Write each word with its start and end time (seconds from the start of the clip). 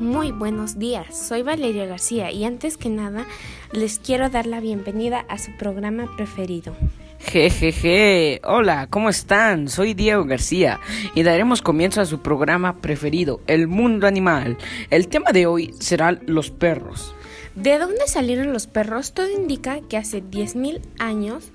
Muy 0.00 0.30
buenos 0.30 0.78
días, 0.78 1.28
soy 1.28 1.42
Valeria 1.42 1.84
García 1.86 2.30
y 2.30 2.44
antes 2.44 2.76
que 2.76 2.88
nada 2.88 3.26
les 3.72 3.98
quiero 3.98 4.30
dar 4.30 4.46
la 4.46 4.60
bienvenida 4.60 5.24
a 5.28 5.38
su 5.38 5.50
programa 5.56 6.08
preferido. 6.16 6.76
Jejeje, 7.18 8.40
hola, 8.44 8.86
¿cómo 8.88 9.08
están? 9.08 9.68
Soy 9.68 9.94
Diego 9.94 10.24
García 10.24 10.78
y 11.16 11.24
daremos 11.24 11.62
comienzo 11.62 12.00
a 12.00 12.06
su 12.06 12.20
programa 12.20 12.76
preferido, 12.76 13.40
El 13.48 13.66
Mundo 13.66 14.06
Animal. 14.06 14.56
El 14.90 15.08
tema 15.08 15.32
de 15.32 15.46
hoy 15.46 15.74
será 15.80 16.12
los 16.26 16.52
perros. 16.52 17.12
¿De 17.56 17.78
dónde 17.78 18.06
salieron 18.06 18.52
los 18.52 18.68
perros? 18.68 19.14
Todo 19.14 19.28
indica 19.28 19.80
que 19.88 19.96
hace 19.96 20.22
10.000 20.22 20.80
años 21.00 21.50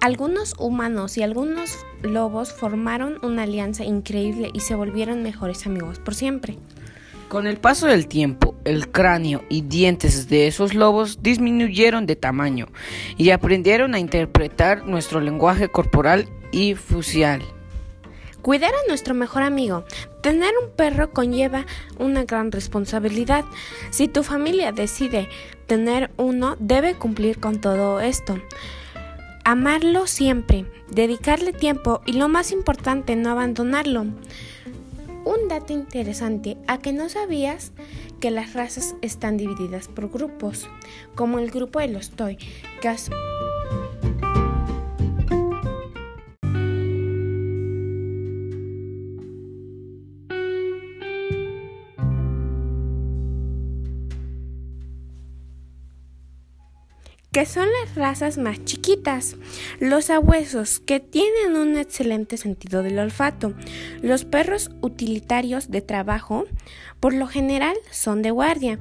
algunos 0.00 0.54
humanos 0.58 1.18
y 1.18 1.22
algunos 1.22 1.84
lobos 2.02 2.52
formaron 2.52 3.18
una 3.22 3.42
alianza 3.42 3.84
increíble 3.84 4.50
y 4.54 4.60
se 4.60 4.74
volvieron 4.74 5.22
mejores 5.22 5.66
amigos 5.66 5.98
por 5.98 6.14
siempre. 6.14 6.58
Con 7.28 7.48
el 7.48 7.56
paso 7.56 7.88
del 7.88 8.06
tiempo, 8.06 8.54
el 8.64 8.88
cráneo 8.88 9.42
y 9.48 9.62
dientes 9.62 10.28
de 10.28 10.46
esos 10.46 10.74
lobos 10.74 11.22
disminuyeron 11.22 12.06
de 12.06 12.14
tamaño 12.14 12.68
y 13.16 13.30
aprendieron 13.30 13.94
a 13.94 13.98
interpretar 13.98 14.86
nuestro 14.86 15.20
lenguaje 15.20 15.68
corporal 15.68 16.28
y 16.52 16.76
fusial. 16.76 17.42
Cuidar 18.42 18.72
a 18.72 18.88
nuestro 18.88 19.12
mejor 19.12 19.42
amigo. 19.42 19.84
Tener 20.22 20.52
un 20.62 20.70
perro 20.70 21.10
conlleva 21.10 21.66
una 21.98 22.24
gran 22.24 22.52
responsabilidad. 22.52 23.44
Si 23.90 24.06
tu 24.06 24.22
familia 24.22 24.70
decide 24.70 25.28
tener 25.66 26.12
uno, 26.16 26.54
debe 26.60 26.94
cumplir 26.94 27.40
con 27.40 27.60
todo 27.60 28.00
esto. 28.00 28.38
Amarlo 29.44 30.06
siempre, 30.06 30.64
dedicarle 30.90 31.52
tiempo 31.52 32.02
y 32.06 32.12
lo 32.12 32.28
más 32.28 32.52
importante, 32.52 33.16
no 33.16 33.30
abandonarlo. 33.30 34.06
Un 35.26 35.48
dato 35.48 35.72
interesante, 35.72 36.56
a 36.68 36.78
que 36.78 36.92
no 36.92 37.08
sabías 37.08 37.72
que 38.20 38.30
las 38.30 38.54
razas 38.54 38.94
están 39.02 39.36
divididas 39.36 39.88
por 39.88 40.08
grupos, 40.08 40.68
como 41.16 41.40
el 41.40 41.50
grupo 41.50 41.80
de 41.80 41.88
los 41.88 42.10
Toy, 42.10 42.38
que 42.80 42.88
que 57.36 57.44
son 57.44 57.68
las 57.82 57.94
razas 57.96 58.38
más 58.38 58.64
chiquitas, 58.64 59.36
los 59.78 60.08
abuesos, 60.08 60.80
que 60.80 61.00
tienen 61.00 61.54
un 61.54 61.76
excelente 61.76 62.38
sentido 62.38 62.82
del 62.82 62.98
olfato, 62.98 63.52
los 64.00 64.24
perros 64.24 64.70
utilitarios 64.80 65.70
de 65.70 65.82
trabajo, 65.82 66.46
por 66.98 67.12
lo 67.12 67.26
general 67.26 67.76
son 67.90 68.22
de 68.22 68.30
guardia, 68.30 68.78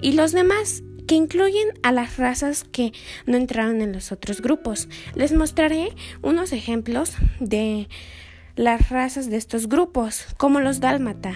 y 0.00 0.12
los 0.12 0.32
demás, 0.32 0.82
que 1.06 1.16
incluyen 1.16 1.68
a 1.82 1.92
las 1.92 2.16
razas 2.16 2.64
que 2.64 2.94
no 3.26 3.36
entraron 3.36 3.82
en 3.82 3.92
los 3.92 4.10
otros 4.10 4.40
grupos. 4.40 4.88
Les 5.14 5.34
mostraré 5.34 5.94
unos 6.22 6.54
ejemplos 6.54 7.12
de 7.40 7.90
las 8.56 8.88
razas 8.88 9.28
de 9.28 9.36
estos 9.36 9.68
grupos, 9.68 10.24
como 10.38 10.60
los 10.60 10.80
dálmata, 10.80 11.34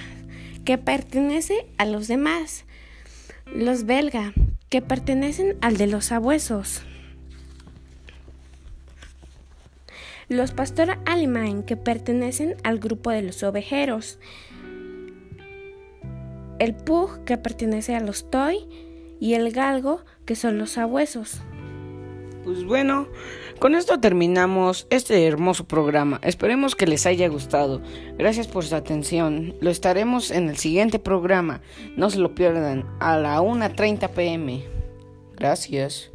que 0.65 0.79
pertenece 0.79 1.67
a 1.77 1.85
los 1.85 2.09
demás, 2.09 2.65
los 3.45 3.85
belga, 3.85 4.33
que 4.73 4.81
pertenecen 4.81 5.59
al 5.61 5.77
de 5.77 5.87
los 5.87 6.07
sabuesos. 6.07 6.81
Los 10.31 10.53
pastor 10.53 10.97
alemán 11.05 11.63
que 11.63 11.77
pertenecen 11.77 12.57
al 12.65 12.79
grupo 12.79 13.11
de 13.11 13.21
los 13.21 13.43
ovejeros. 13.43 14.19
El 16.59 16.75
pug 16.75 17.23
que 17.25 17.37
pertenece 17.37 17.95
a 17.95 18.01
los 18.01 18.31
toy 18.31 18.67
y 19.21 19.35
el 19.35 19.53
galgo 19.53 20.07
que 20.25 20.37
son 20.37 20.57
los 20.57 20.71
sabuesos. 20.71 21.43
Pues 22.45 22.65
bueno, 22.65 23.07
con 23.59 23.75
esto 23.75 24.01
terminamos 24.01 24.87
este 24.91 25.27
hermoso 25.27 25.65
programa. 25.65 26.21
Esperemos 26.23 26.75
que 26.75 26.87
les 26.87 27.07
haya 27.07 27.29
gustado. 27.29 27.81
Gracias 28.19 28.49
por 28.49 28.65
su 28.65 28.75
atención. 28.75 29.55
Lo 29.61 29.71
estaremos 29.71 30.31
en 30.31 30.49
el 30.49 30.57
siguiente 30.57 30.99
programa. 30.99 31.61
No 31.97 32.11
se 32.11 32.19
lo 32.19 32.35
pierdan 32.35 32.85
a 33.01 33.17
la 33.17 33.41
1.30 33.41 34.11
pm. 34.11 34.65
Gracias. 35.37 36.12